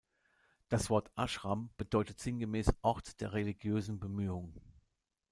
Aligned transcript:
Das 0.67 0.89
Wort 0.89 1.11
"Aschram" 1.13 1.69
bedeutet 1.77 2.19
sinngemäß 2.19 2.73
„Ort 2.81 3.21
der 3.21 3.33
religiösen 3.33 3.99
Bemühung“. 3.99 4.51